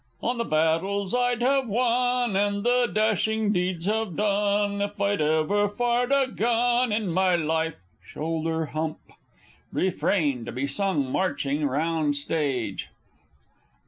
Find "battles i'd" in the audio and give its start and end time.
0.43-1.43